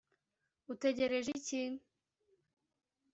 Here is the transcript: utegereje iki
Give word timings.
utegereje 0.73 1.29
iki 1.39 1.61